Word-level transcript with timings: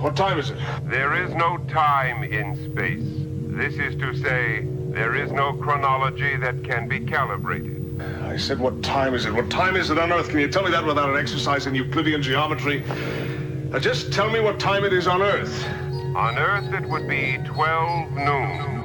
What 0.00 0.16
time 0.16 0.38
is 0.38 0.50
it? 0.50 0.58
There 0.84 1.14
is 1.24 1.34
no 1.34 1.58
time 1.68 2.22
in 2.22 2.54
space. 2.72 3.02
This 3.56 3.74
is 3.74 3.96
to 3.96 4.14
say, 4.14 4.66
there 4.90 5.14
is 5.14 5.32
no 5.32 5.54
chronology 5.54 6.36
that 6.36 6.62
can 6.62 6.88
be 6.88 7.00
calibrated. 7.00 8.00
I 8.24 8.36
said, 8.36 8.58
what 8.58 8.82
time 8.82 9.14
is 9.14 9.24
it? 9.24 9.32
What 9.32 9.50
time 9.50 9.76
is 9.76 9.90
it 9.90 9.98
on 9.98 10.12
Earth? 10.12 10.28
Can 10.28 10.40
you 10.40 10.48
tell 10.48 10.62
me 10.62 10.70
that 10.70 10.84
without 10.84 11.08
an 11.08 11.16
exercise 11.16 11.66
in 11.66 11.74
Euclidean 11.74 12.22
geometry? 12.22 12.84
Now 13.70 13.78
just 13.78 14.12
tell 14.12 14.30
me 14.30 14.40
what 14.40 14.60
time 14.60 14.84
it 14.84 14.92
is 14.92 15.06
on 15.06 15.22
Earth. 15.22 15.66
On 16.14 16.38
Earth, 16.38 16.72
it 16.72 16.86
would 16.88 17.08
be 17.08 17.38
12 17.44 18.12
noon. 18.12 18.75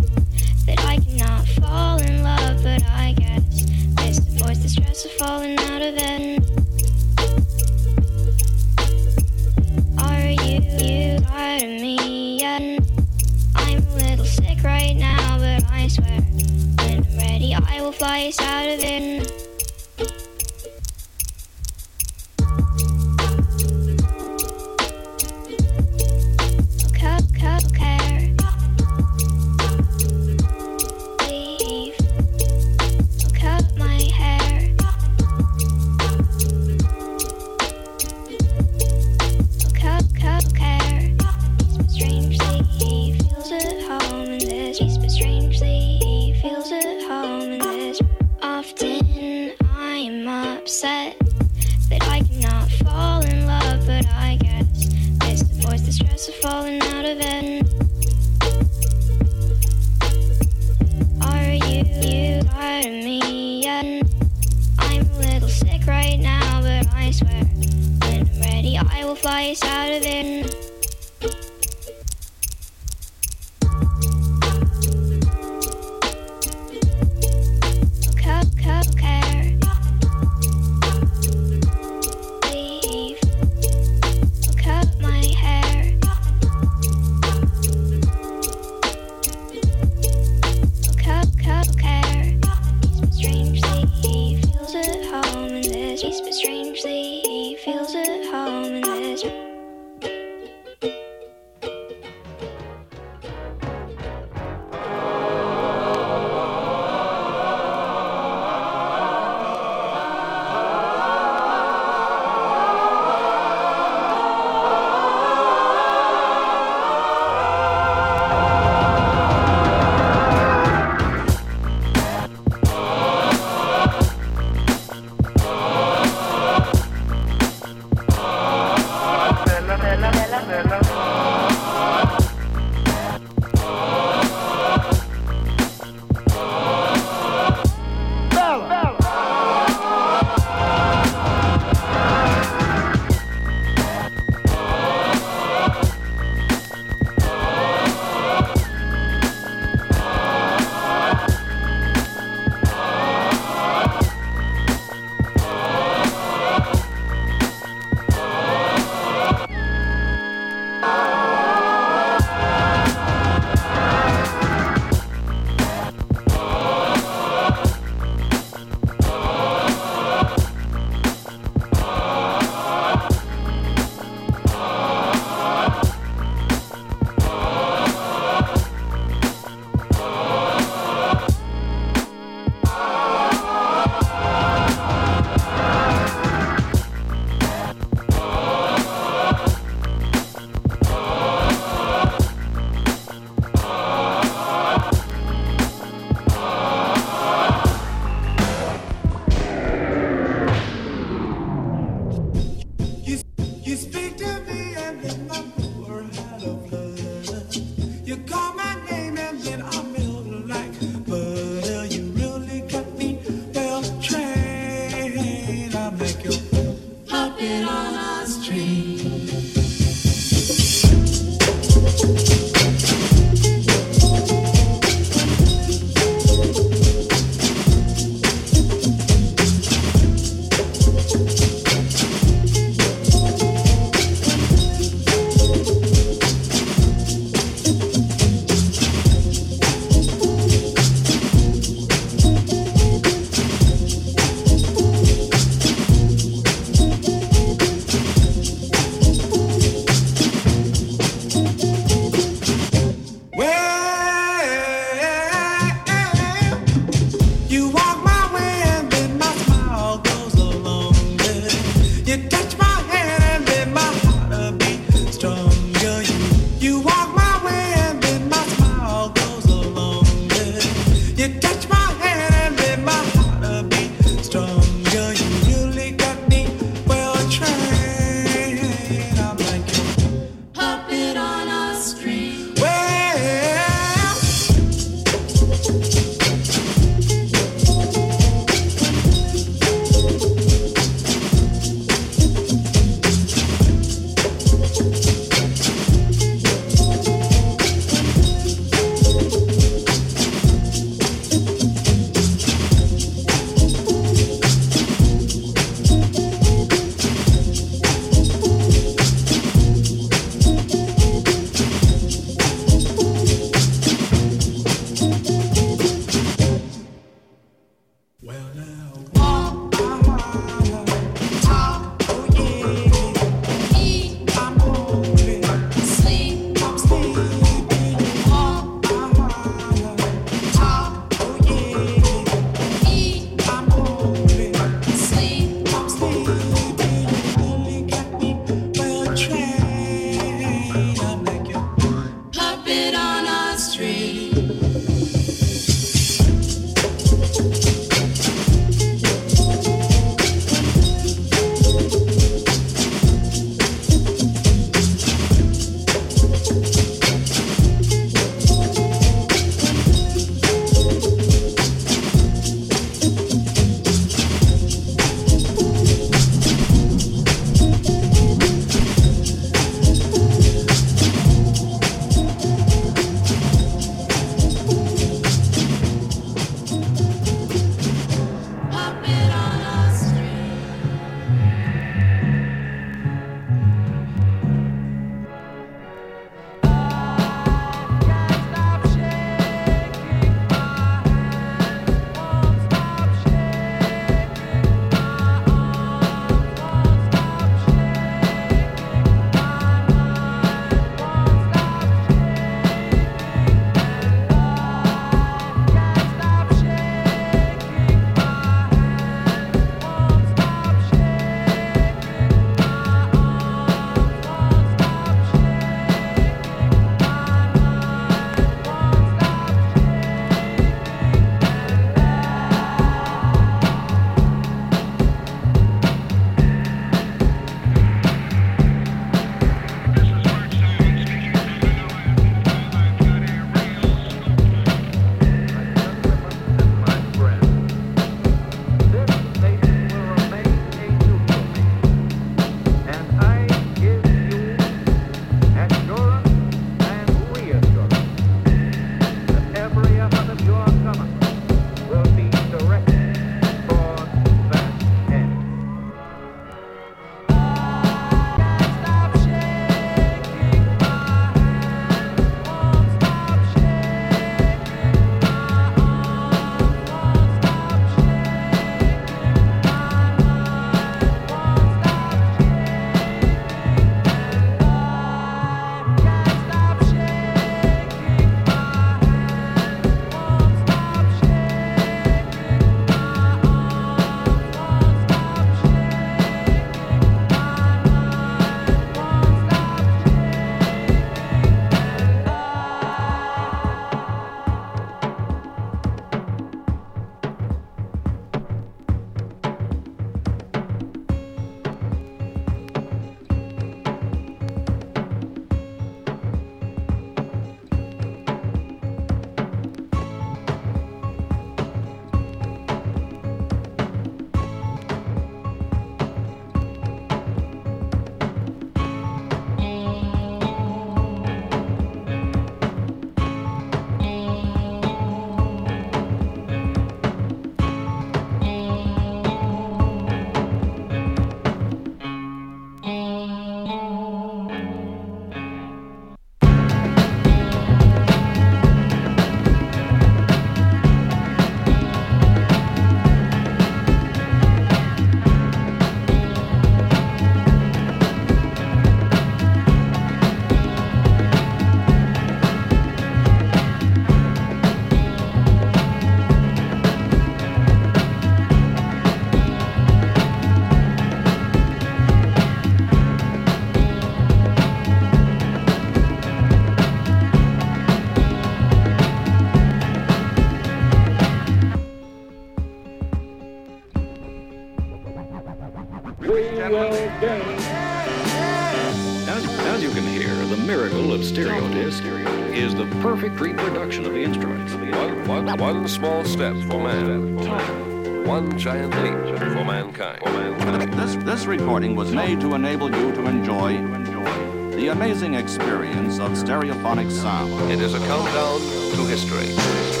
One 585.61 585.87
small 585.87 586.25
step 586.25 586.55
for 586.67 586.81
man. 586.81 588.25
One 588.25 588.57
giant 588.57 588.95
leap 589.03 589.37
for 589.37 589.63
mankind. 589.63 590.91
This, 590.93 591.15
this 591.23 591.45
recording 591.45 591.95
was 591.95 592.11
made 592.11 592.41
to 592.41 592.55
enable 592.55 592.89
you 592.89 593.11
to 593.11 593.25
enjoy, 593.27 593.75
enjoy 593.75 594.71
the 594.75 594.87
amazing 594.87 595.35
experience 595.35 596.17
of 596.17 596.31
stereophonic 596.31 597.11
sound. 597.11 597.71
It 597.71 597.79
is 597.79 597.93
a 597.93 597.99
countdown 597.99 598.59
to 598.59 599.05
history. 599.05 600.00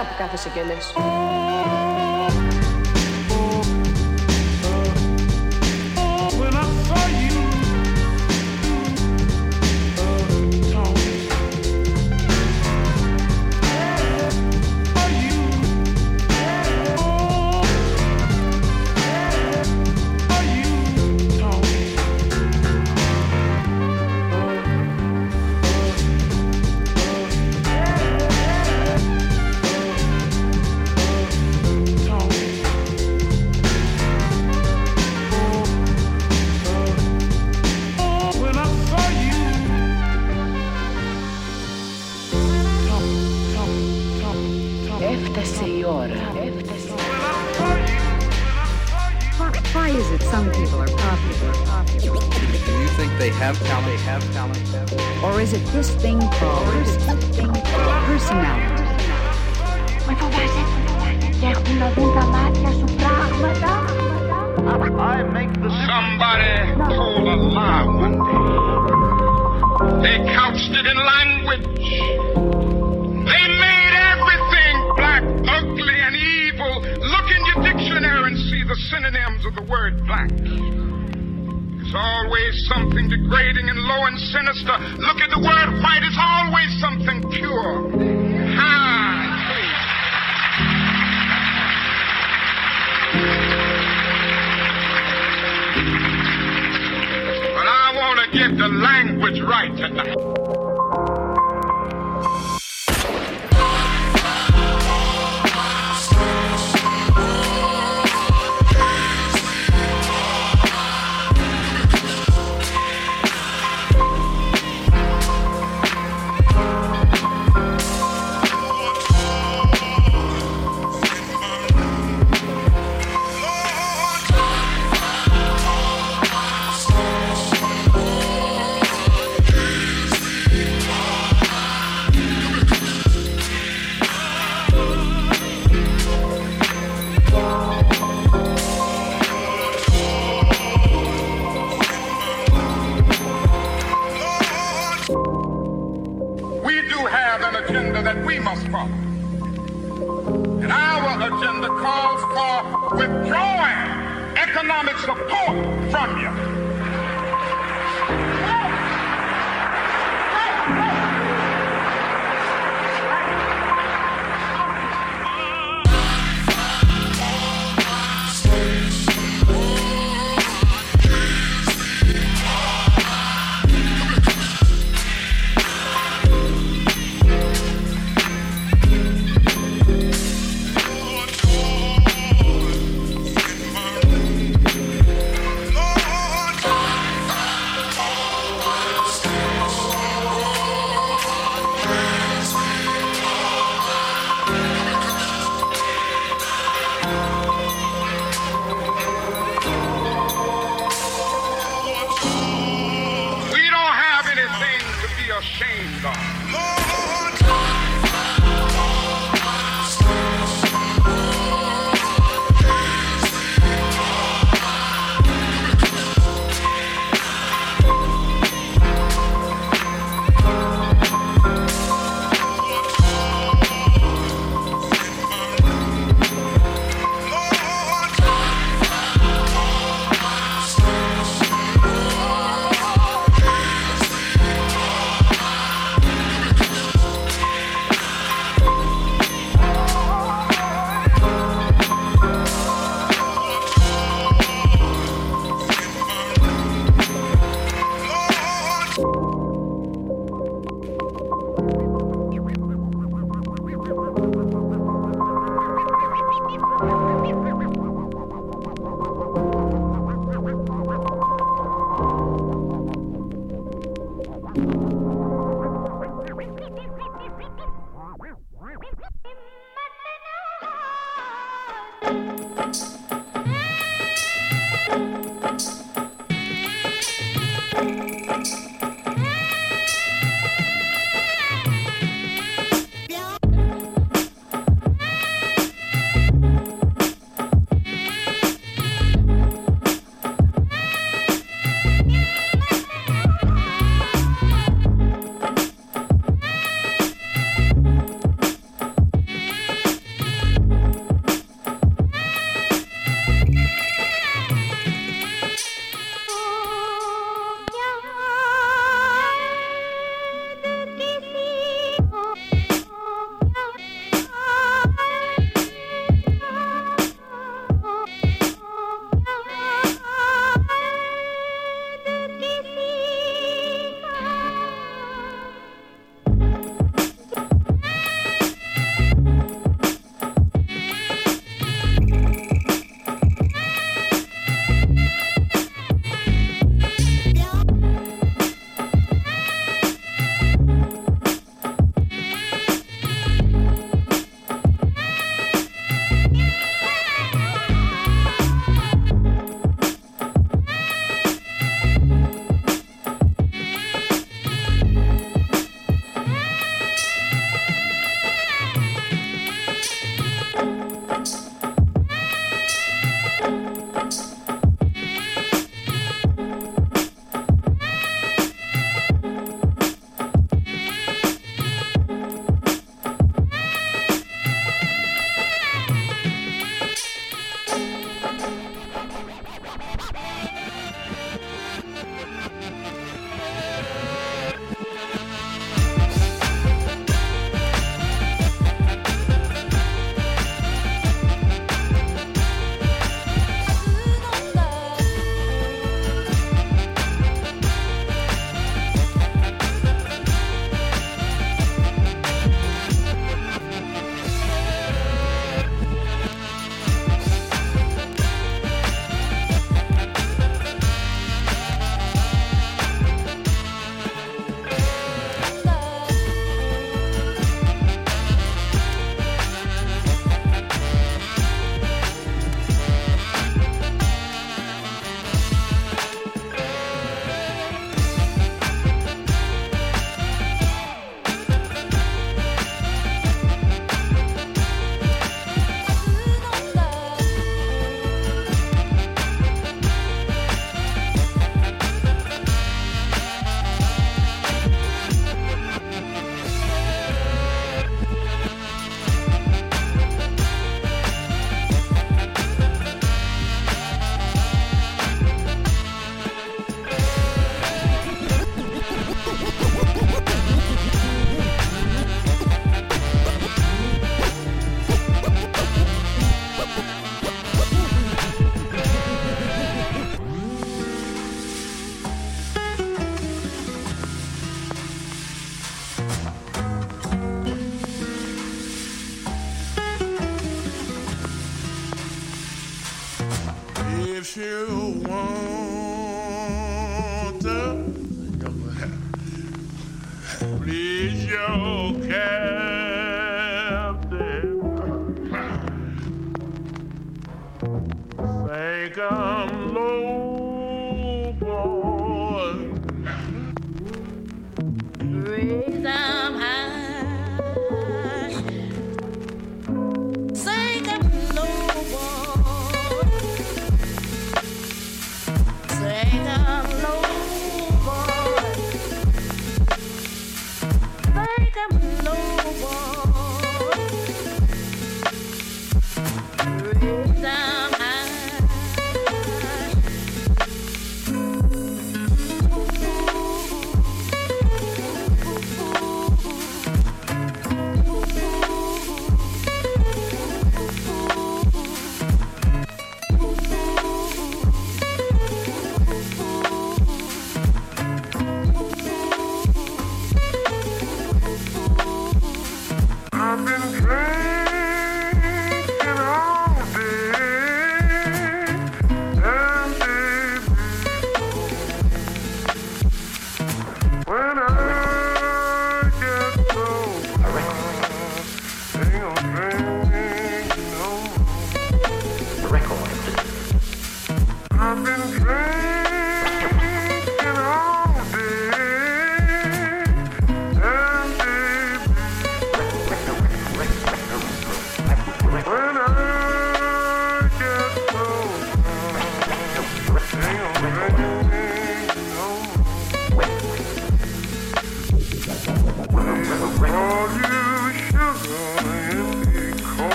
Από 0.00 0.14
κάθε 0.18 0.22
κάθεσαι 0.22 0.48
και 0.48 0.62
λες. 0.62 1.17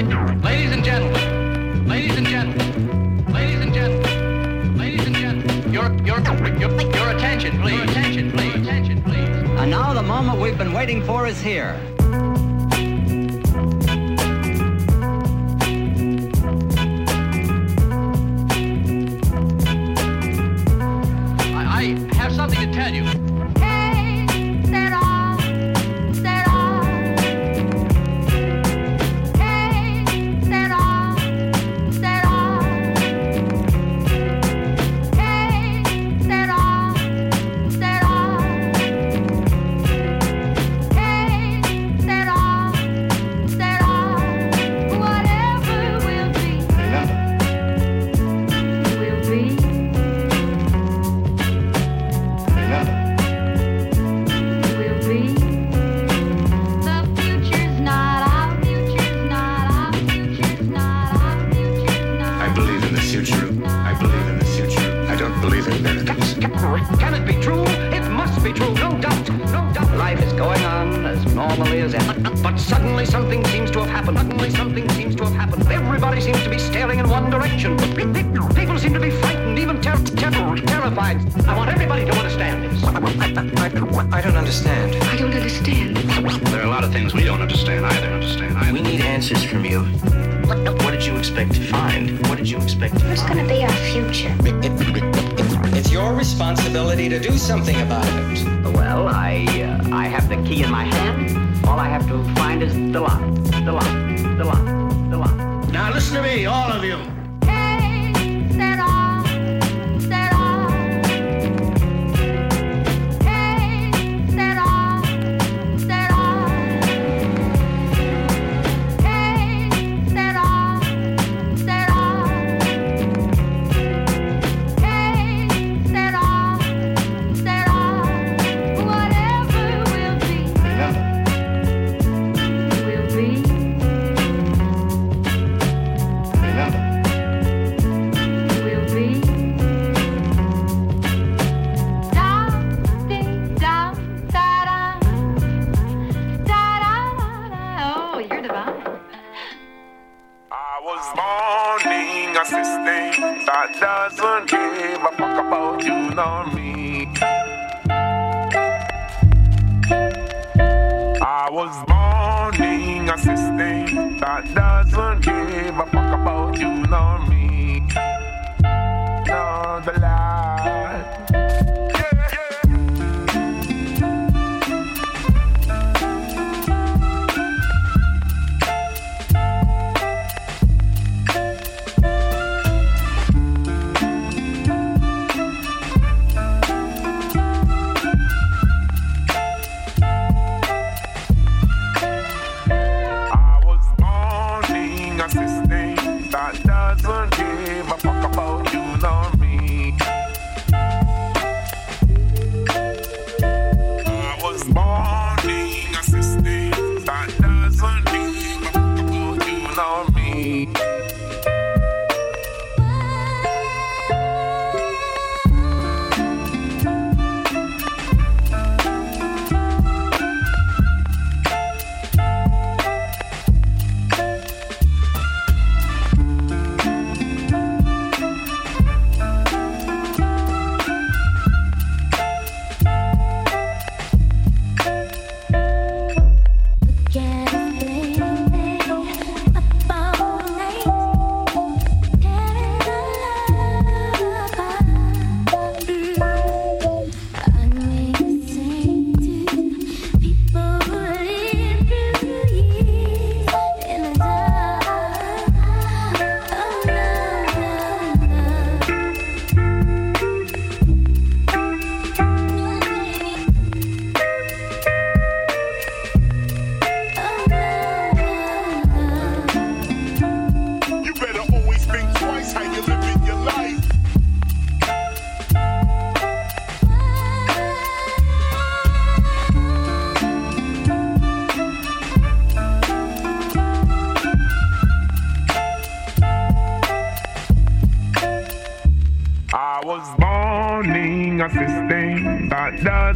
Ladies 0.00 0.72
and 0.72 0.82
gentlemen, 0.82 1.86
ladies 1.86 2.16
and 2.16 2.26
gentlemen, 2.26 3.26
ladies 3.30 3.60
and 3.60 3.74
gentlemen, 3.74 4.78
ladies 4.78 5.06
and 5.06 5.14
gentlemen, 5.14 5.72
your, 5.74 5.92
your, 6.06 6.20
your, 6.58 6.80
your 6.80 7.10
attention, 7.10 7.60
please. 7.60 7.74
Your 7.74 7.84
attention, 7.84 8.32
please. 8.32 8.54
Attention, 8.54 9.02
please. 9.02 9.28
And 9.60 9.70
now 9.70 9.92
the 9.92 10.02
moment 10.02 10.40
we've 10.40 10.56
been 10.56 10.72
waiting 10.72 11.04
for 11.04 11.26
is 11.26 11.42
here. 11.42 11.78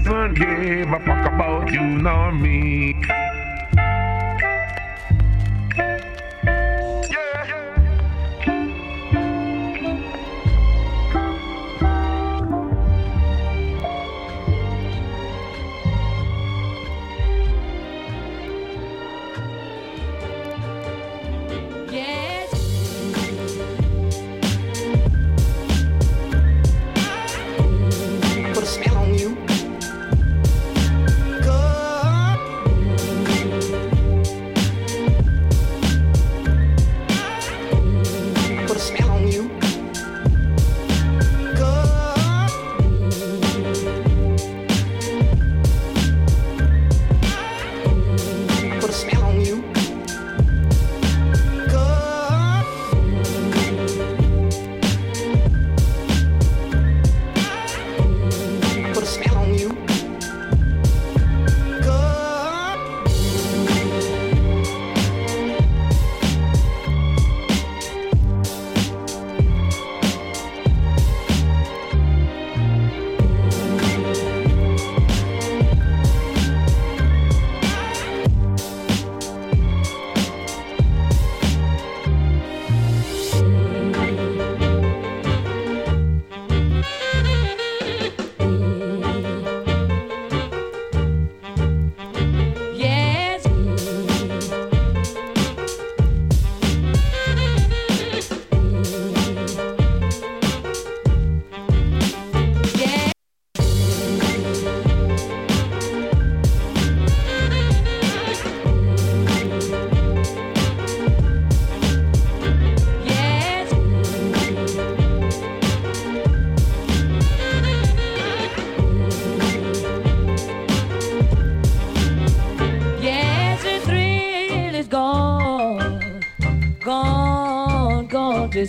Doesn't 0.05 0.35
give 0.35 0.93
a 0.93 1.01
fuck 1.01 1.33
about 1.33 1.73
you 1.73 1.81
nor 1.81 2.31
me. 2.31 2.95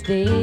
Gone 0.07 0.34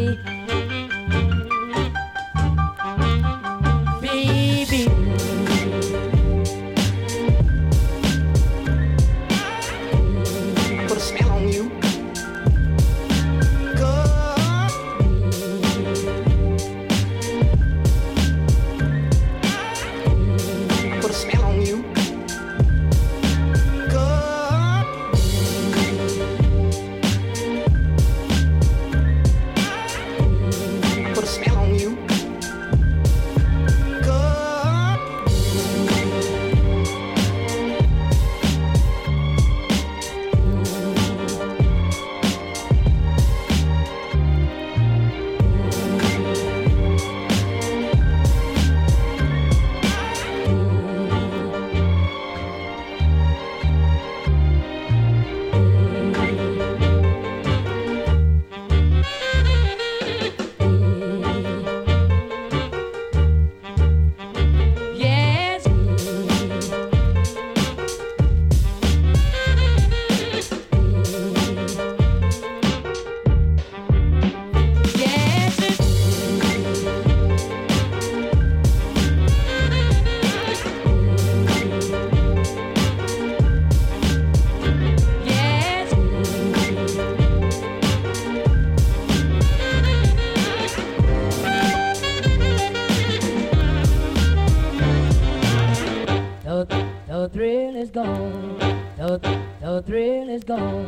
gone. 100.57 100.82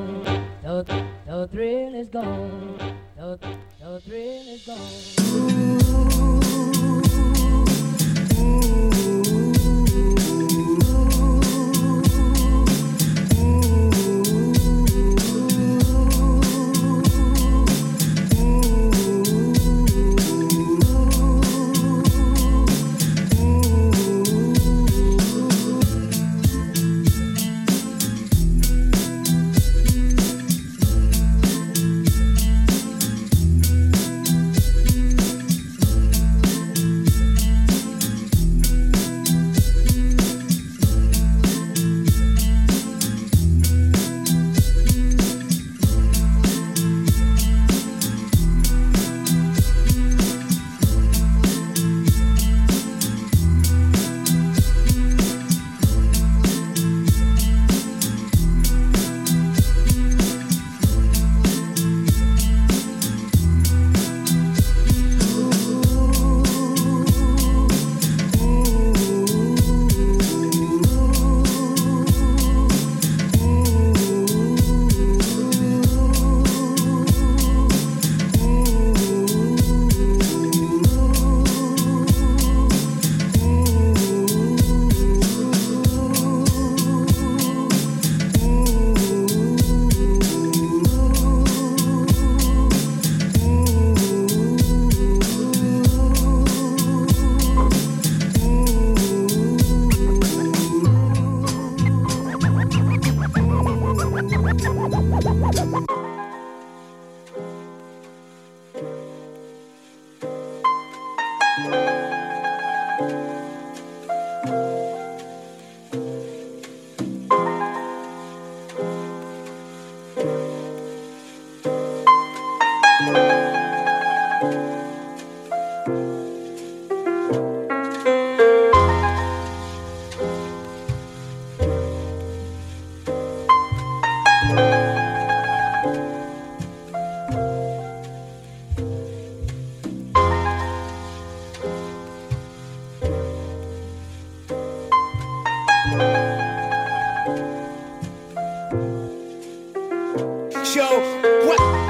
What? 151.04 151.83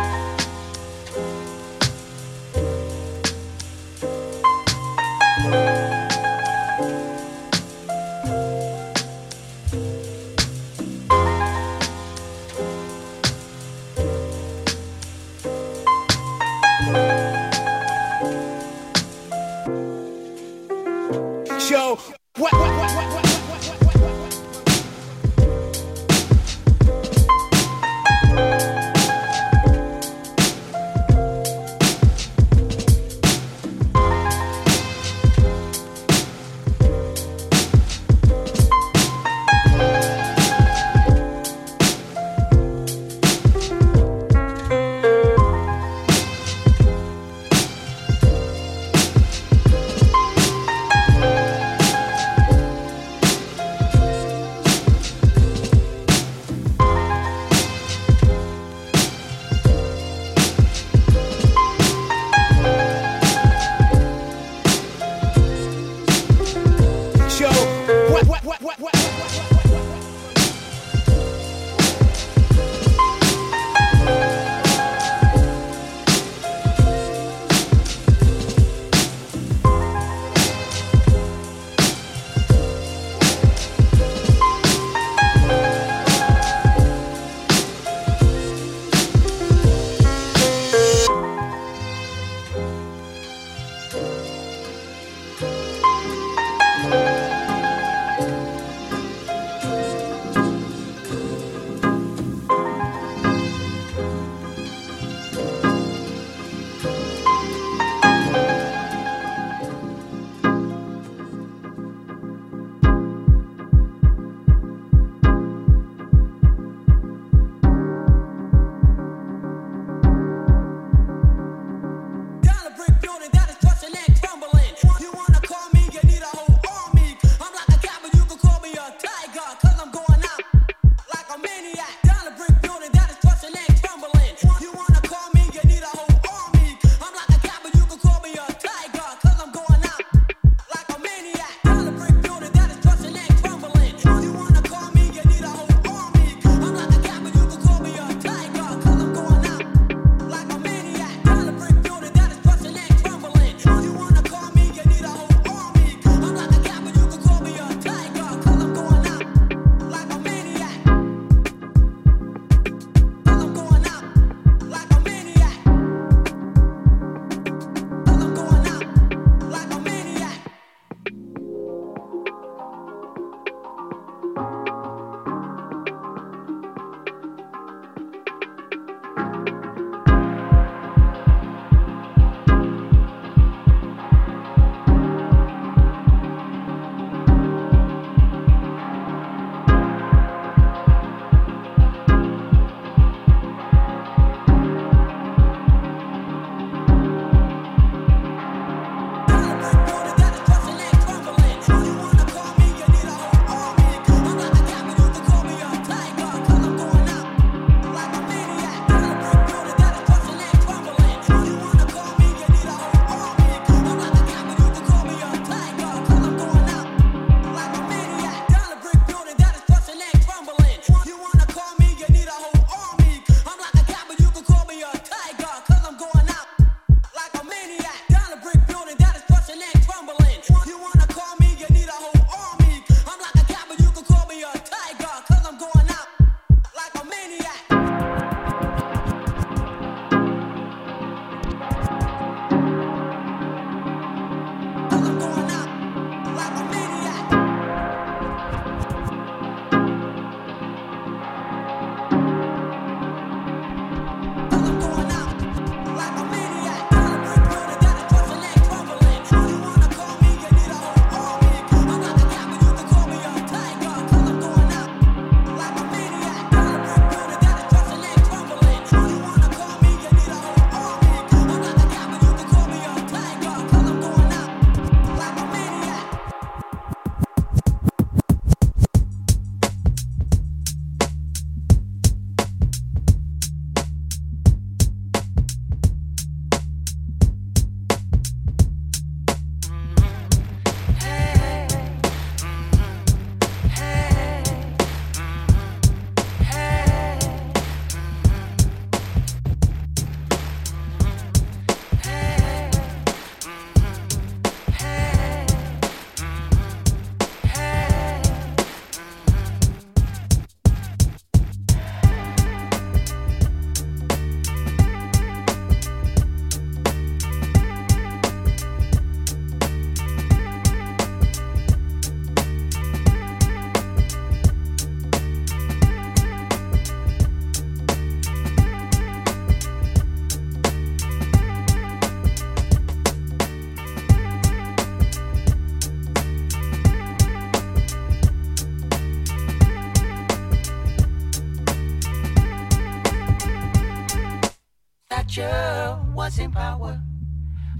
Was 345.36 346.38
in 346.38 346.52
power. 346.52 347.00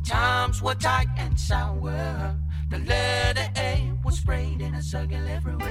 Times 0.04 0.60
were 0.60 0.74
tight 0.74 1.06
and 1.16 1.38
sour. 1.38 2.36
The 2.68 2.78
letter 2.80 3.48
A 3.56 3.92
was 4.02 4.18
sprayed 4.18 4.60
in 4.60 4.74
a 4.74 4.82
circle 4.82 5.24
everywhere. 5.28 5.68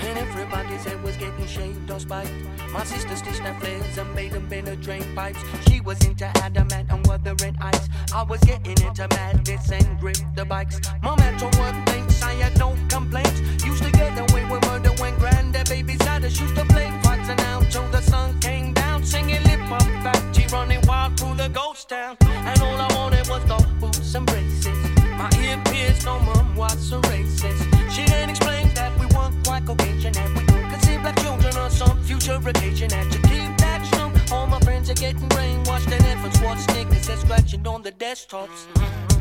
And 0.00 0.18
everybody's 0.18 0.84
head 0.84 1.00
was 1.04 1.16
getting 1.16 1.46
shaved 1.46 1.88
or 1.92 2.00
spiked. 2.00 2.32
My 2.72 2.82
sister 2.82 3.14
stitched 3.14 3.38
her 3.38 3.54
flares 3.60 3.96
and 3.96 4.12
made 4.16 4.32
them 4.32 4.52
in 4.52 4.80
drain 4.80 5.14
pipes. 5.14 5.38
She 5.68 5.80
was 5.80 6.04
into 6.04 6.26
Adam 6.38 6.66
Ant 6.72 6.90
and 6.90 7.06
Wuthering 7.06 7.54
Heights. 7.54 7.88
I 8.12 8.24
was 8.24 8.40
getting 8.40 8.84
into 8.84 9.06
madness 9.10 9.70
and 9.70 10.00
grip 10.00 10.16
the 10.34 10.44
bikes. 10.44 10.80
My 11.04 11.14
mental 11.14 11.50
work 11.60 11.86
thinks 11.86 12.20
I 12.20 12.32
had 12.32 12.58
no 12.58 12.76
complaints. 12.88 13.40
Used 13.64 13.84
to 13.84 13.92
get 13.92 14.18
away 14.18 14.44
with 14.50 14.64
murder 14.66 14.90
when 15.00 15.16
granddad 15.18 15.68
us. 16.24 16.40
Used 16.40 16.56
to 16.56 16.64
play 16.64 16.90
fights 17.02 17.28
and 17.28 17.40
out 17.42 17.70
till 17.70 17.88
the 17.88 18.00
sun 18.00 18.38
came 18.40 18.72
down. 18.72 19.04
Singing 19.04 19.42
lip 19.44 19.60
up 19.70 19.82
fat, 20.04 20.22
G 20.32 20.46
running 20.52 20.80
wild 20.86 21.18
through 21.18 21.34
the 21.34 21.48
ghost 21.48 21.88
town. 21.88 22.16
And 22.20 22.60
all 22.62 22.76
I 22.76 22.88
wanted 22.94 23.28
was 23.28 23.44
the 23.44 23.58
boots 23.80 24.14
and 24.14 24.26
braces. 24.26 24.78
My 25.18 25.30
ear 25.42 25.60
pierced, 25.66 26.04
no 26.04 26.18
mum 26.20 26.56
was 26.56 26.92
a 26.92 27.00
racist. 27.12 27.62
She 27.90 28.04
then 28.06 28.30
explained 28.30 28.72
that 28.76 28.92
we 28.98 29.06
weren't 29.06 29.34
quite 29.44 29.66
Caucasian 29.66 30.16
and 30.16 30.34
we 30.34 30.42
could 30.70 30.82
see 30.84 30.96
black 30.98 31.18
children 31.20 31.56
on 31.56 31.70
some 31.70 32.02
future 32.02 32.40
occasion. 32.46 32.92
And 32.92 33.10
to 33.12 33.18
keep 33.22 33.56
that 33.58 33.80
true, 33.92 34.12
all 34.34 34.46
my 34.46 34.60
friends 34.60 34.90
are 34.90 34.94
getting 34.94 35.28
brainwashed 35.28 35.90
and 35.92 36.04
infants 36.06 36.40
watch 36.40 36.58
sneakers 36.58 37.06
they're 37.06 37.16
scratching 37.16 37.66
on 37.66 37.82
the 37.82 37.92
desktops. 37.92 39.17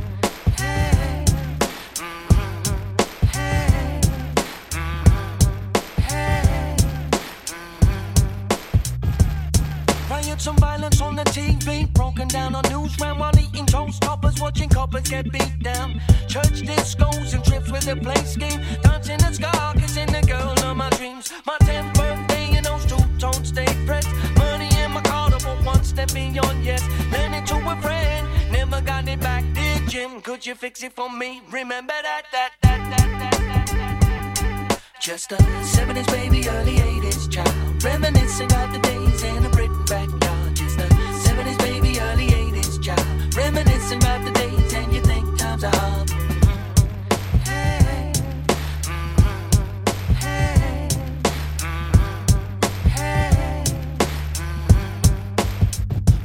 Riots 10.37 10.47
and 10.47 10.59
violence 10.59 11.01
on 11.01 11.15
the 11.15 11.23
TV, 11.23 11.91
broken 11.93 12.27
down 12.27 12.53
on 12.53 12.61
newsround 12.65 13.19
while 13.19 13.31
eating 13.39 13.65
toast 13.65 13.99
toppers, 14.03 14.39
watching 14.39 14.69
coppers 14.69 15.09
get 15.09 15.31
beat 15.31 15.63
down. 15.63 15.99
Church 16.27 16.61
discos 16.61 17.33
and 17.33 17.43
trips 17.43 17.71
with 17.71 17.85
the 17.85 17.95
play 17.95 18.23
scheme, 18.23 18.61
dancing 18.83 19.17
the 19.17 19.33
sky, 19.33 19.73
kissing 19.79 20.05
the 20.05 20.21
girl 20.27 20.53
of 20.63 20.77
my 20.77 20.91
dreams. 20.91 21.33
My 21.47 21.57
10th 21.61 21.91
birthday 21.95 22.55
and 22.55 22.63
those 22.63 22.85
two 22.85 23.03
tones 23.17 23.47
stay 23.47 23.65
pressed. 23.87 24.09
Money 24.37 24.69
in 24.83 24.91
my 24.91 25.01
car 25.01 25.31
for 25.39 25.55
one 25.65 25.83
step 25.83 26.13
beyond 26.13 26.63
yes. 26.63 26.87
Lending 27.11 27.43
to 27.45 27.55
a 27.55 27.81
friend, 27.81 28.27
never 28.51 28.79
got 28.81 29.07
it 29.07 29.19
back. 29.19 29.43
Dear 29.55 29.79
Jim, 29.87 30.21
could 30.21 30.45
you 30.45 30.53
fix 30.53 30.83
it 30.83 30.93
for 30.93 31.09
me? 31.09 31.41
Remember 31.49 31.95
that, 32.03 32.25
that, 32.31 32.51
that, 32.61 32.79
that, 32.91 33.09
that. 33.17 34.81
Just 34.99 35.31
a 35.31 35.37
70s 35.37 36.05
baby, 36.11 36.47
early 36.47 36.75
80s 36.75 37.27
child. 37.31 37.83
Reminiscing 37.83 38.51
about 38.51 38.71
the 38.71 38.79
days 38.79 39.23
in 39.23 39.43
a 39.43 39.49
Britain 39.49 39.83
backyard. 39.85 40.26
Just 41.57 41.61
a 41.61 41.65
70s 41.65 41.81
baby, 41.81 41.99
early 41.99 42.27
80s 42.27 42.81
child. 42.83 43.35
Reminiscing 43.35 43.97
about 43.97 44.25
the 44.25 44.31
days 44.31 44.73
and 44.73 44.93
you 44.93 45.01
think 45.01 45.37
times 45.37 45.63
are 45.63 45.75
hard. 45.75 46.09
Hey, 47.45 48.11
hey, 50.19 50.89
hey. 52.89 53.63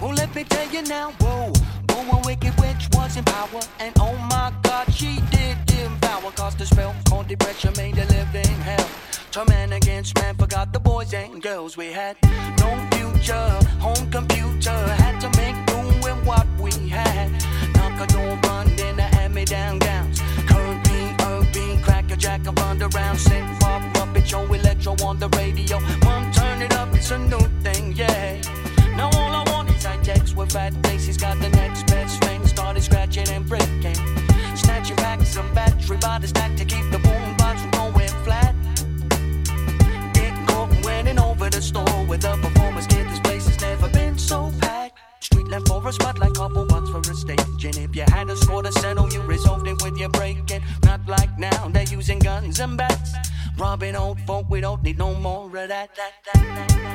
Well, 0.00 0.14
let 0.14 0.34
me 0.34 0.44
tell 0.44 0.68
you 0.70 0.82
now, 0.82 1.12
whoa. 1.20 1.52
Whoa, 1.90 2.18
a 2.18 2.22
wicked 2.24 2.58
witch 2.60 2.88
was 2.92 3.16
in 3.16 3.24
power. 3.24 3.60
And 3.80 3.94
oh 4.00 4.16
my 4.30 4.52
god, 4.62 4.92
she 4.92 5.20
did 5.30 5.56
devour. 5.66 6.32
Cause 6.32 6.54
the 6.56 6.66
spell 6.66 6.94
called 7.08 7.28
depression 7.28 7.72
made 7.76 7.98
a 7.98 8.06
living 8.06 8.56
hell. 8.62 8.88
Turn 9.30 9.46
man 9.48 9.72
against 9.72 10.14
man, 10.18 10.34
forgot 10.34 10.72
the 10.72 10.80
boys 10.80 11.14
and 11.14 11.40
girls 11.42 11.76
we 11.76 11.92
had. 11.92 12.16
No 12.58 12.91
future, 13.22 13.58
home 13.78 14.10
computer. 14.10 14.70
Had 14.70 15.20
to 15.20 15.28
make 15.38 15.54
do 15.66 15.78
with 16.02 16.24
what 16.26 16.46
we 16.58 16.72
had. 16.88 17.30
Knock 17.74 18.00
a 18.00 18.06
door, 18.12 18.38
run, 18.44 18.74
then 18.76 18.96
the 18.96 19.02
hand 19.02 19.34
me 19.34 19.44
down 19.44 19.78
downs. 19.78 20.20
Current 20.46 20.84
beat, 20.84 21.20
herb 21.22 21.46
beat, 21.52 21.82
Crackerjack 21.82 22.46
of 22.46 22.58
underground. 22.58 23.18
Synth 23.18 23.60
pop, 23.60 23.82
puppet 23.94 24.28
show, 24.28 24.44
electro 24.52 24.96
on 25.04 25.18
the 25.18 25.28
radio. 25.30 25.78
Mom, 26.04 26.32
turn 26.32 26.62
it 26.62 26.74
up, 26.74 26.94
it's 26.94 27.10
a 27.10 27.18
new 27.18 27.46
thing, 27.62 27.92
yeah. 27.92 28.40
Now 28.96 29.10
all 29.14 29.32
I 29.34 29.44
want 29.50 29.70
is 29.70 29.84
Hi-Tecs 29.84 30.34
with 30.34 30.52
fat 30.52 30.74
faces. 30.84 31.16
Got 31.16 31.40
the 31.40 31.48
next 31.50 31.86
best 31.86 32.22
thing. 32.24 32.46
Started 32.46 32.82
scratching 32.82 33.28
and 33.28 33.46
breaking. 33.48 33.96
Snatching 34.56 34.96
back 34.96 35.20
some 35.22 35.52
battery 35.54 35.96
by 35.96 36.18
the 36.18 36.28
stack 36.28 36.56
to 36.56 36.64
keep 36.64 36.90
the 36.90 36.98
boom 36.98 37.36
box 37.36 37.60
from 37.62 37.70
going 37.70 38.14
flat. 38.24 38.54
Getting 40.12 40.46
caught 40.46 40.70
winning 40.84 41.18
over 41.18 41.48
the 41.48 41.62
store 41.62 42.04
with 42.06 42.24
a 42.24 42.36
performance 42.36 42.86
kit. 42.86 43.11
Street 45.32 45.48
left 45.48 45.68
for 45.68 45.88
a 45.88 45.92
spotlight, 45.92 46.34
couple 46.34 46.66
bucks 46.66 46.90
for 46.90 47.00
a 47.00 47.14
stage. 47.14 47.64
And 47.64 47.76
if 47.76 47.96
you 47.96 48.04
had 48.08 48.28
a 48.28 48.36
score 48.36 48.62
to 48.62 48.72
settle, 48.72 49.10
you 49.12 49.22
resolved 49.22 49.66
it 49.66 49.82
with 49.82 49.96
your 49.96 50.10
break 50.10 50.50
it. 50.50 50.62
Not 50.84 51.00
like 51.06 51.38
now, 51.38 51.68
they're 51.68 51.84
using 51.84 52.18
guns 52.18 52.60
and 52.60 52.76
bats. 52.76 53.12
Robbing 53.56 53.96
old 53.96 54.20
folk, 54.20 54.46
we 54.50 54.60
don't 54.60 54.82
need 54.82 54.98
no 54.98 55.14
more 55.14 55.46
of 55.46 55.52
that. 55.52 55.68
that, 55.68 56.12
that, 56.32 56.68
that. 56.68 56.92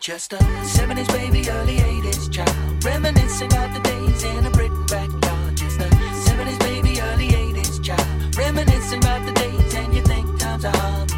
Just 0.00 0.32
a 0.32 0.36
70s 0.36 1.06
baby, 1.12 1.48
early 1.48 1.76
80s 1.76 2.32
child. 2.32 2.84
Reminiscing 2.84 3.46
about 3.52 3.72
the 3.72 3.80
days 3.88 4.24
in 4.24 4.44
a 4.44 4.50
Britain 4.50 4.84
backyard. 4.86 5.56
Just 5.56 5.80
a 5.80 5.84
70s 5.84 6.58
baby, 6.58 7.00
early 7.00 7.28
80s 7.28 7.84
child. 7.84 8.36
Reminiscing 8.36 8.98
about 8.98 9.24
the 9.24 9.32
days 9.32 9.74
and 9.74 9.94
you 9.94 10.02
think 10.02 10.38
times 10.40 10.64
are 10.64 10.76
hard. 10.76 11.10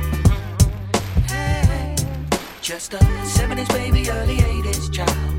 Hey, 1.27 1.97
just 2.61 2.93
a 2.93 2.99
70s 2.99 3.69
baby, 3.69 4.11
early 4.11 4.37
80s 4.37 4.63
child. 4.63 4.74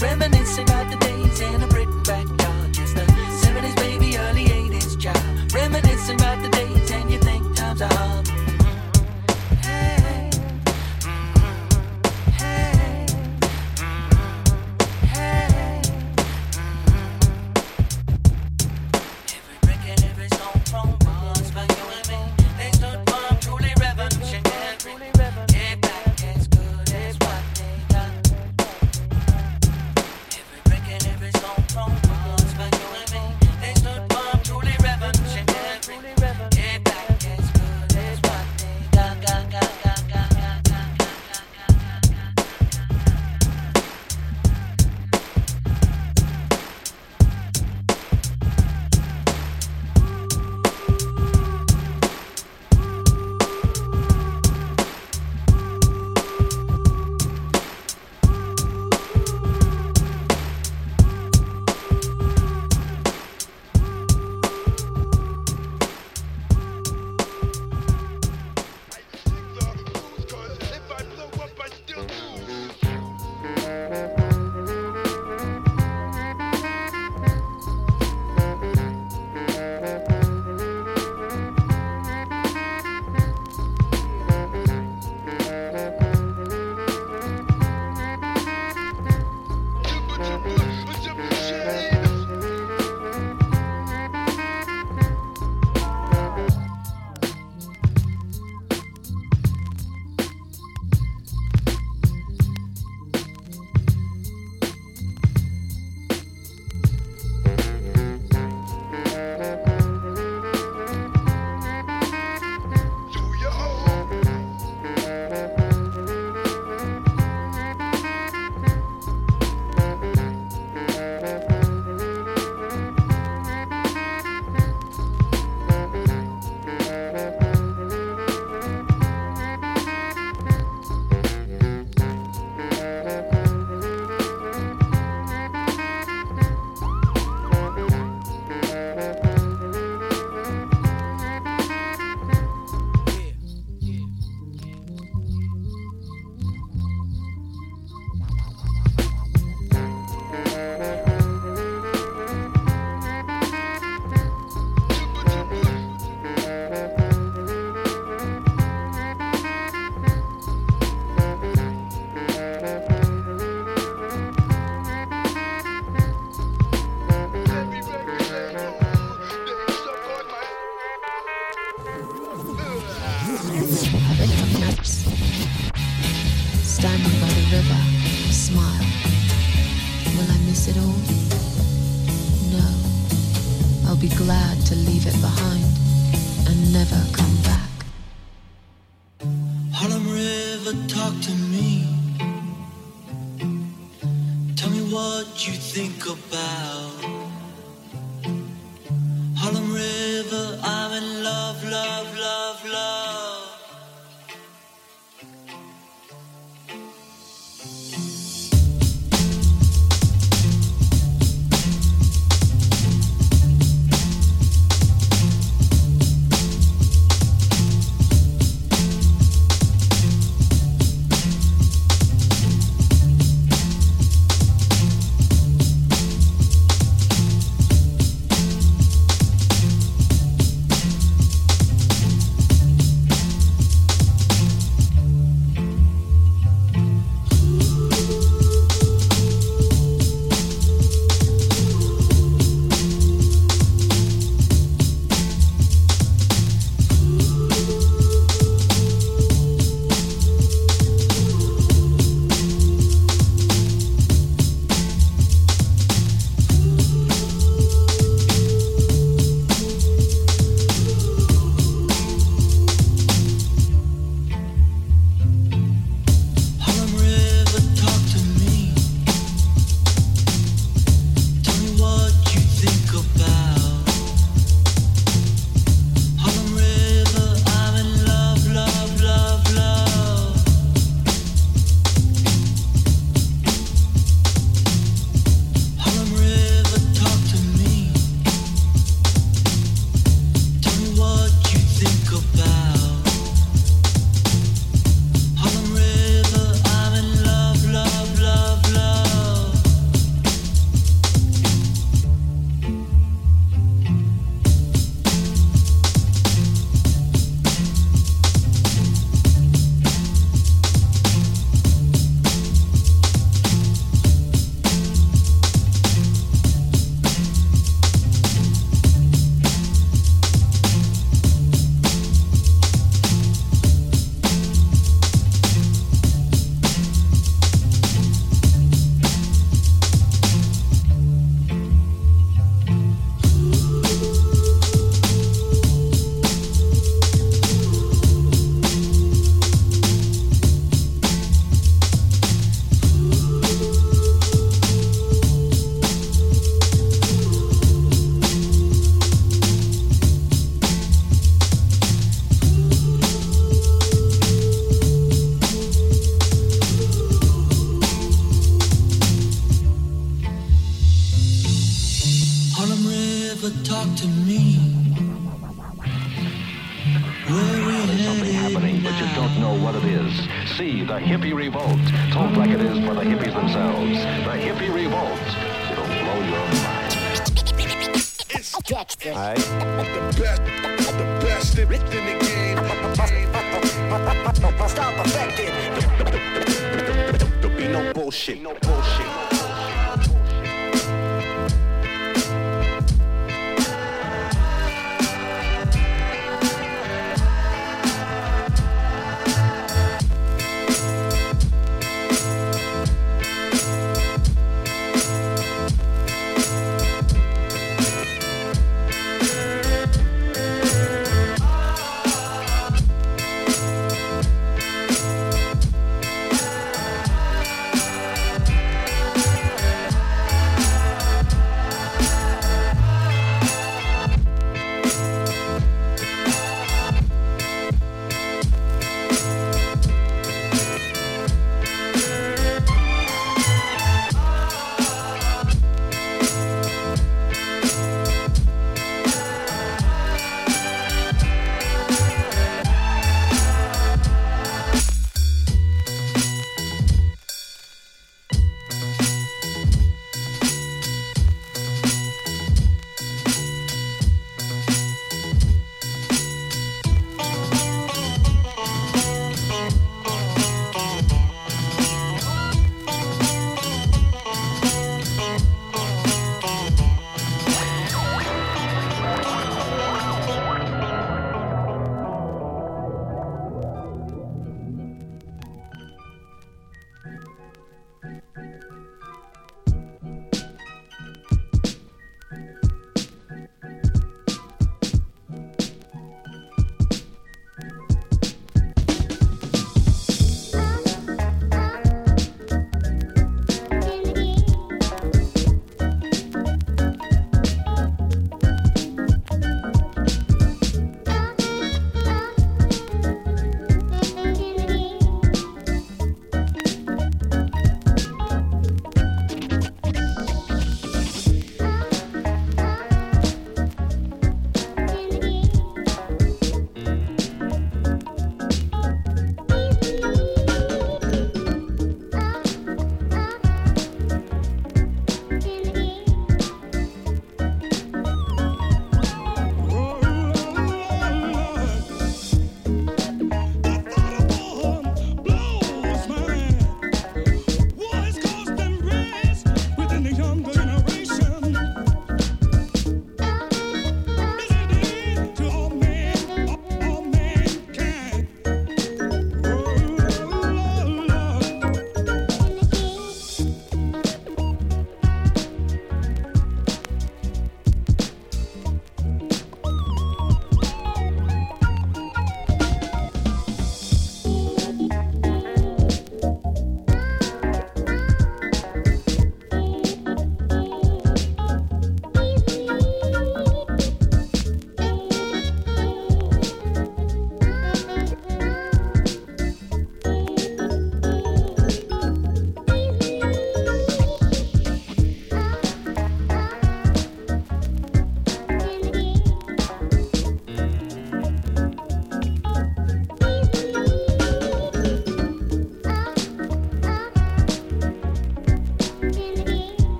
Reminiscing 0.00 0.64
about 0.64 0.90
the 0.90 0.96
days 0.96 1.40
in 1.42 1.62
a 1.62 1.66
Britain 1.66 2.02
backyard. 2.04 2.72
Just 2.72 2.96
a 2.96 3.00
70s 3.00 3.76
baby, 3.76 4.16
early 4.16 4.46
80s 4.46 4.98
child. 4.98 5.52
Reminiscing 5.52 6.16
about 6.16 6.42
the 6.42 6.48
days 6.48 6.90
and 6.90 7.10
you 7.10 7.18
think 7.18 7.54
times 7.54 7.82
are 7.82 7.92
hard. 7.92 8.29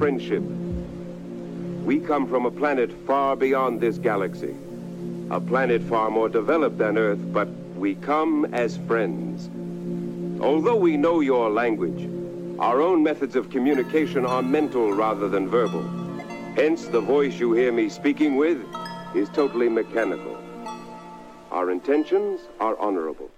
friendship. 0.00 0.42
We 1.84 2.00
come 2.00 2.26
from 2.26 2.46
a 2.46 2.50
planet 2.50 2.90
far 3.06 3.36
beyond 3.36 3.82
this 3.82 3.98
galaxy, 3.98 4.56
a 5.28 5.38
planet 5.38 5.82
far 5.82 6.08
more 6.10 6.30
developed 6.30 6.78
than 6.78 6.96
Earth, 6.96 7.20
but 7.34 7.48
we 7.76 7.96
come 7.96 8.46
as 8.54 8.78
friends. 8.78 9.50
Although 10.42 10.76
we 10.76 10.96
know 10.96 11.20
your 11.20 11.50
language, 11.50 12.08
our 12.58 12.80
own 12.80 13.02
methods 13.02 13.36
of 13.36 13.50
communication 13.50 14.24
are 14.24 14.40
mental 14.40 14.90
rather 14.90 15.28
than 15.28 15.50
verbal. 15.50 15.86
Hence, 16.56 16.86
the 16.86 17.02
voice 17.02 17.38
you 17.38 17.52
hear 17.52 17.70
me 17.70 17.90
speaking 17.90 18.36
with 18.36 18.64
is 19.14 19.28
totally 19.28 19.68
mechanical. 19.68 20.38
Our 21.50 21.70
intentions 21.70 22.40
are 22.58 22.74
honorable. 22.78 23.30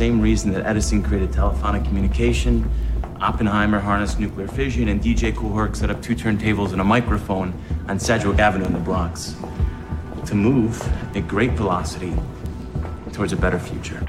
same 0.00 0.18
reason 0.18 0.50
that 0.50 0.64
Edison 0.64 1.02
created 1.02 1.30
telephonic 1.30 1.84
communication, 1.84 2.70
Oppenheimer 3.20 3.80
harnessed 3.80 4.18
nuclear 4.18 4.48
fission, 4.48 4.88
and 4.88 4.98
DJ 4.98 5.36
Kool 5.36 5.52
Herc 5.52 5.76
set 5.76 5.90
up 5.90 6.00
two 6.00 6.14
turntables 6.14 6.72
and 6.72 6.80
a 6.80 6.84
microphone 6.84 7.52
on 7.86 8.00
Sedgwick 8.00 8.38
Avenue 8.38 8.64
in 8.64 8.72
the 8.72 8.78
Bronx 8.78 9.36
to 10.24 10.34
move 10.34 10.82
at 11.14 11.28
great 11.28 11.50
velocity 11.50 12.14
towards 13.12 13.34
a 13.34 13.36
better 13.36 13.58
future. 13.58 14.02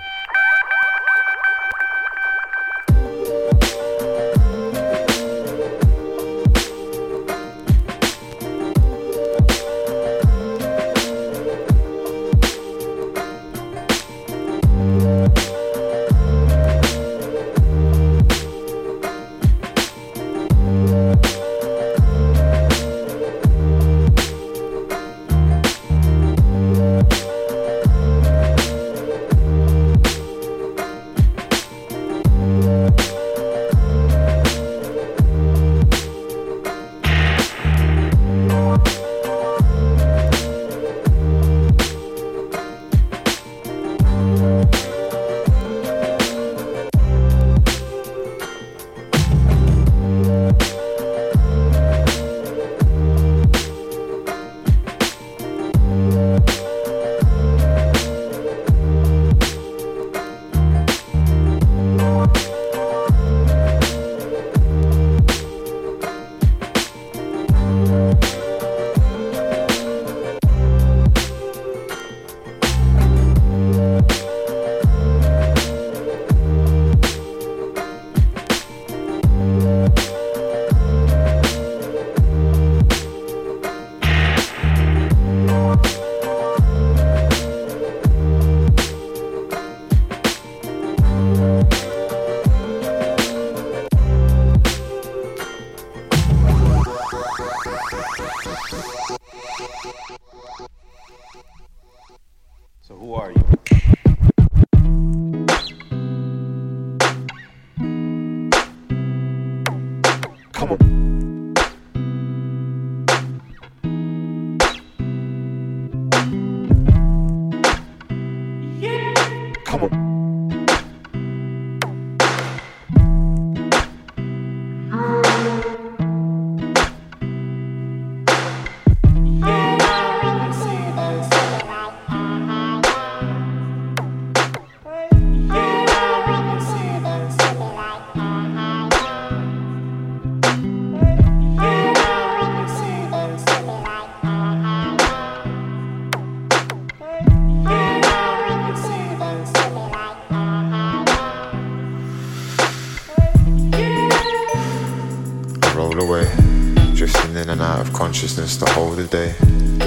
Consciousness 158.31 158.57
the 158.57 158.69
whole 158.71 158.91
of 158.91 158.97
the 158.97 159.07
day. 159.07 159.33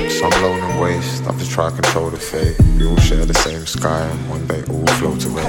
Some 0.08 0.30
lone 0.42 0.60
and 0.60 0.80
waste, 0.80 1.24
others 1.26 1.48
try 1.48 1.70
to 1.70 1.74
control 1.74 2.10
the 2.10 2.18
fate. 2.18 2.56
We 2.76 2.86
all 2.86 2.96
share 2.98 3.24
the 3.24 3.34
same 3.34 3.64
sky 3.66 4.00
and 4.00 4.28
one 4.28 4.46
day 4.46 4.62
all 4.68 4.86
float 4.98 5.24
away. 5.24 5.44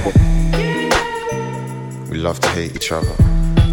We 2.10 2.16
love 2.16 2.40
to 2.40 2.48
hate 2.48 2.74
each 2.74 2.92
other. 2.92 3.14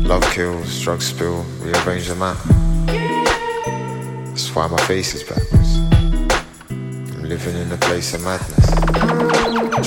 Love 0.02 0.24
kills, 0.34 0.82
drugs 0.82 1.06
spill, 1.06 1.46
rearrange 1.62 2.08
the 2.08 2.16
map. 2.16 2.38
That's 4.28 4.54
why 4.54 4.68
my 4.68 4.82
face 4.88 5.16
is 5.16 5.24
backwards. 5.24 5.78
I'm 6.70 7.24
living 7.24 7.56
in 7.56 7.72
a 7.72 7.78
place 7.78 8.14
of 8.14 8.24
madness. 8.24 8.68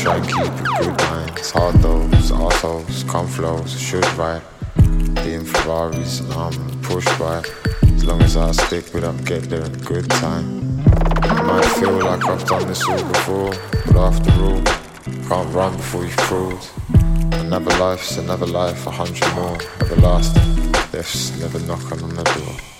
Try 0.02 0.16
and 0.16 0.26
keep 0.26 0.46
a 0.46 0.64
good 0.80 0.98
mind. 1.10 1.32
It's 1.36 1.50
hard 1.50 1.74
though, 1.82 2.08
it's 2.12 2.30
arseholes, 2.30 3.06
come 3.06 3.28
flows, 3.28 3.78
should 3.78 4.06
write. 4.16 4.42
In 5.26 5.44
Ferraris 5.44 6.22
I'm 6.30 6.80
pushed 6.82 7.18
by. 7.18 7.42
Long 8.06 8.22
as 8.22 8.36
I 8.36 8.52
stick 8.52 8.94
with 8.94 9.02
them, 9.02 9.16
get 9.24 9.50
there 9.50 9.64
in 9.64 9.72
good 9.78 10.08
time. 10.08 10.76
Might 11.44 11.64
feel 11.80 11.90
like 11.90 12.24
I've 12.24 12.46
done 12.46 12.68
this 12.68 12.86
all 12.88 13.02
before, 13.02 13.50
but 13.86 13.96
after 13.96 14.30
all, 14.44 14.62
can't 15.28 15.52
run 15.52 15.76
before 15.76 16.04
you've 16.04 16.16
crawled. 16.16 16.70
Another 17.32 17.76
life's 17.78 18.16
another 18.16 18.46
life, 18.46 18.86
a 18.86 18.92
hundred 18.92 19.34
more, 19.34 19.58
everlasting. 19.80 20.70
Death's 20.92 21.36
never 21.40 21.58
knocking 21.66 22.00
on 22.04 22.10
the 22.10 22.22
door. 22.22 22.75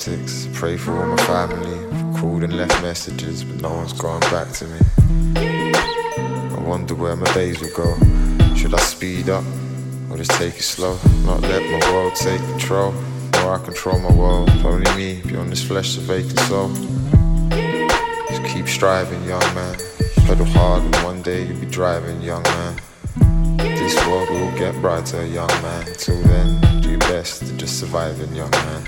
Optics, 0.00 0.48
pray 0.54 0.78
for 0.78 0.96
all 0.96 1.08
my 1.08 1.16
family. 1.24 2.18
Called 2.18 2.42
and 2.42 2.56
left 2.56 2.80
messages, 2.80 3.44
but 3.44 3.60
no 3.60 3.68
one's 3.68 3.92
gone 3.92 4.20
back 4.32 4.50
to 4.52 4.64
me. 4.64 4.78
I 5.36 6.58
wonder 6.62 6.94
where 6.94 7.14
my 7.16 7.30
days 7.34 7.60
will 7.60 7.76
go. 7.76 7.94
Should 8.56 8.72
I 8.72 8.78
speed 8.78 9.28
up? 9.28 9.44
Or 10.08 10.16
just 10.16 10.30
take 10.30 10.56
it 10.56 10.62
slow, 10.62 10.98
not 11.26 11.42
let 11.42 11.60
my 11.70 11.92
world 11.92 12.14
take 12.14 12.40
control. 12.40 12.94
Or 13.44 13.52
I 13.52 13.62
control 13.62 13.98
my 13.98 14.10
world, 14.10 14.48
only 14.64 14.90
me 14.96 15.20
beyond 15.20 15.52
this 15.52 15.62
flesh, 15.62 15.98
a 15.98 16.00
vacant 16.00 16.40
soul. 16.48 16.68
Just 18.30 18.44
keep 18.44 18.68
striving, 18.68 19.22
young 19.24 19.54
man. 19.54 19.76
Pedal 20.24 20.46
hard, 20.46 20.82
and 20.82 20.96
one 21.04 21.20
day 21.20 21.44
you'll 21.44 21.60
be 21.60 21.66
driving, 21.66 22.22
young 22.22 22.42
man. 22.44 22.80
This 23.58 23.94
world 24.06 24.30
will 24.30 24.50
get 24.58 24.74
brighter, 24.80 25.26
young 25.26 25.48
man. 25.60 25.84
Till 25.98 26.22
then, 26.22 26.80
do 26.80 26.88
your 26.88 26.98
best 27.00 27.44
to 27.44 27.52
just 27.58 27.78
surviving, 27.78 28.34
young 28.34 28.50
man. 28.50 28.82